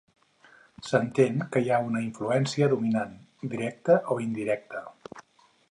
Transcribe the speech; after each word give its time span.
S'entén 0.87 1.43
que 1.55 1.61
hi 1.65 1.69
ha 1.75 1.79
una 1.89 2.01
influència 2.05 2.71
dominant, 2.75 3.15
directa 3.53 4.01
o 4.17 4.21
indirecta. 4.27 4.85